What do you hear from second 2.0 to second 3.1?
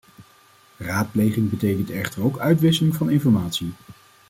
ook uitwisseling van